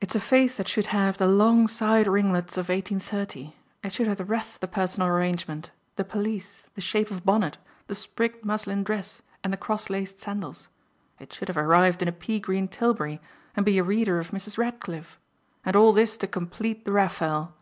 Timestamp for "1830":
2.70-3.54